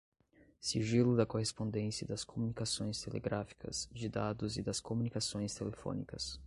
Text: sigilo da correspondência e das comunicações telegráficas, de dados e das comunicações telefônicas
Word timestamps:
sigilo 0.59 1.15
da 1.15 1.27
correspondência 1.27 2.05
e 2.05 2.07
das 2.07 2.23
comunicações 2.23 2.99
telegráficas, 3.03 3.87
de 3.93 4.09
dados 4.09 4.57
e 4.57 4.63
das 4.63 4.79
comunicações 4.79 5.53
telefônicas 5.53 6.39